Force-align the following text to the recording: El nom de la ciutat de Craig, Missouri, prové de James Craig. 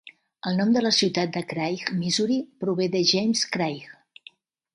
El 0.51 0.55
nom 0.59 0.71
de 0.77 0.81
la 0.85 0.91
ciutat 0.99 1.35
de 1.35 1.43
Craig, 1.51 1.83
Missouri, 1.99 2.39
prové 2.65 2.89
de 2.97 3.03
James 3.13 3.45
Craig. 3.57 3.87